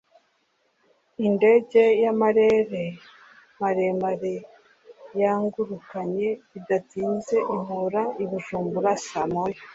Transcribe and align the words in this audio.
indege 1.27 1.83
y'amarere 2.03 2.83
maremare 3.59 4.35
yangurukanye 5.21 6.29
bidatinze 6.51 7.35
inkura 7.53 8.01
i 8.23 8.25
Bujumbura 8.29 8.91
sa 9.07 9.21
moya 9.31 9.61